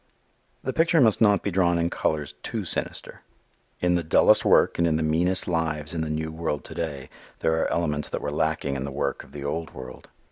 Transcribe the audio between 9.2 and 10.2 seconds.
of the old world.